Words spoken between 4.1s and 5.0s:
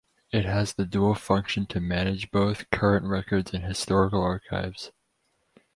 archives.